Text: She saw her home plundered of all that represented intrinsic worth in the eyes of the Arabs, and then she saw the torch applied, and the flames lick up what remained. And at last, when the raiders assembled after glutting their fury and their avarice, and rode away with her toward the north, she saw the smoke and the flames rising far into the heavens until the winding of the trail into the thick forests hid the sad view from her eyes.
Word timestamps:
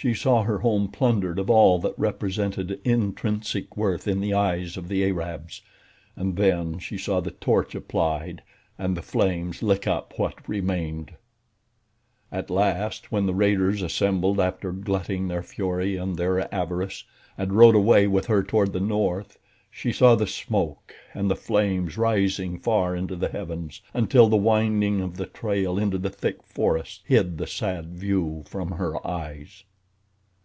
She 0.00 0.14
saw 0.14 0.44
her 0.44 0.58
home 0.58 0.86
plundered 0.92 1.40
of 1.40 1.50
all 1.50 1.80
that 1.80 1.94
represented 1.98 2.78
intrinsic 2.84 3.76
worth 3.76 4.06
in 4.06 4.20
the 4.20 4.32
eyes 4.32 4.76
of 4.76 4.86
the 4.86 5.02
Arabs, 5.04 5.60
and 6.14 6.36
then 6.36 6.78
she 6.78 6.96
saw 6.96 7.18
the 7.18 7.32
torch 7.32 7.74
applied, 7.74 8.44
and 8.78 8.96
the 8.96 9.02
flames 9.02 9.60
lick 9.60 9.88
up 9.88 10.16
what 10.16 10.48
remained. 10.48 11.14
And 12.30 12.38
at 12.44 12.48
last, 12.48 13.10
when 13.10 13.26
the 13.26 13.34
raiders 13.34 13.82
assembled 13.82 14.38
after 14.38 14.70
glutting 14.70 15.26
their 15.26 15.42
fury 15.42 15.96
and 15.96 16.14
their 16.14 16.38
avarice, 16.54 17.02
and 17.36 17.54
rode 17.54 17.74
away 17.74 18.06
with 18.06 18.26
her 18.26 18.44
toward 18.44 18.72
the 18.72 18.78
north, 18.78 19.36
she 19.68 19.90
saw 19.92 20.14
the 20.14 20.28
smoke 20.28 20.94
and 21.12 21.28
the 21.28 21.34
flames 21.34 21.98
rising 21.98 22.60
far 22.60 22.94
into 22.94 23.16
the 23.16 23.30
heavens 23.30 23.80
until 23.92 24.28
the 24.28 24.36
winding 24.36 25.00
of 25.00 25.16
the 25.16 25.26
trail 25.26 25.76
into 25.76 25.98
the 25.98 26.08
thick 26.08 26.44
forests 26.44 27.02
hid 27.04 27.36
the 27.36 27.48
sad 27.48 27.96
view 27.96 28.44
from 28.46 28.70
her 28.70 29.04
eyes. 29.04 29.64